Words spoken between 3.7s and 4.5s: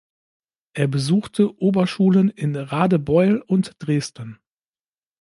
Dresden.